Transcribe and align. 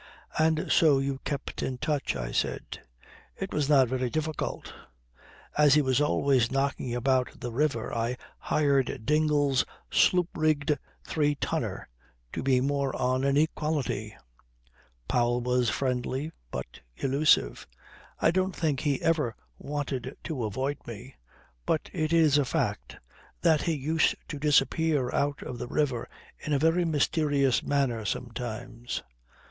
"And 0.39 0.71
so 0.71 0.97
you 0.97 1.19
kept 1.25 1.61
in 1.61 1.77
touch," 1.77 2.15
I 2.15 2.31
said. 2.31 2.81
"It 3.39 3.53
was 3.53 3.69
not 3.69 3.87
so 3.87 3.97
very 3.97 4.09
difficult. 4.09 4.73
As 5.55 5.75
he 5.75 5.83
was 5.83 6.01
always 6.01 6.49
knocking 6.51 6.95
about 6.95 7.39
the 7.39 7.51
river 7.51 7.93
I 7.95 8.17
hired 8.39 9.05
Dingle's 9.05 9.63
sloop 9.91 10.29
rigged 10.33 10.75
three 11.03 11.35
tonner 11.35 11.87
to 12.33 12.41
be 12.41 12.61
more 12.61 12.95
on 12.99 13.23
an 13.23 13.37
equality. 13.37 14.15
Powell 15.07 15.39
was 15.39 15.69
friendly 15.69 16.31
but 16.49 16.79
elusive. 16.97 17.67
I 18.19 18.31
don't 18.31 18.55
think 18.55 18.79
he 18.79 18.99
ever 19.03 19.35
wanted 19.59 20.17
to 20.23 20.45
avoid 20.45 20.77
me. 20.87 21.13
But 21.67 21.91
it 21.93 22.11
is 22.11 22.39
a 22.39 22.45
fact 22.45 22.97
that 23.41 23.61
he 23.61 23.75
used 23.75 24.15
to 24.29 24.39
disappear 24.39 25.13
out 25.13 25.43
of 25.43 25.59
the 25.59 25.67
river 25.67 26.09
in 26.39 26.53
a 26.53 26.57
very 26.57 26.85
mysterious 26.85 27.61
manner 27.61 28.03
sometimes. 28.03 29.03